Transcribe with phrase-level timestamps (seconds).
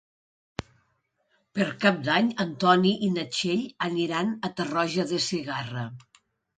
[1.59, 5.91] Per Cap d'Any en Ton i na Txell aniran a Tarroja de Segarra.